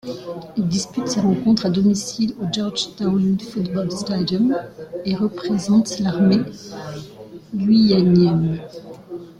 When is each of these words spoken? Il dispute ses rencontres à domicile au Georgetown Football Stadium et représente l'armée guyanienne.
Il 0.57 0.67
dispute 0.67 1.07
ses 1.07 1.19
rencontres 1.19 1.67
à 1.67 1.69
domicile 1.69 2.33
au 2.41 2.51
Georgetown 2.51 3.39
Football 3.39 3.91
Stadium 3.91 4.57
et 5.05 5.15
représente 5.15 5.99
l'armée 5.99 6.41
guyanienne. 7.53 8.59